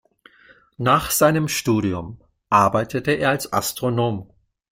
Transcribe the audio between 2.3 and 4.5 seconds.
arbeitete er als Astronom.